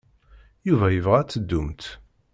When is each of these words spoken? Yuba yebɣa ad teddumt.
Yuba 0.67 0.87
yebɣa 0.91 1.17
ad 1.19 1.29
teddumt. 1.29 1.83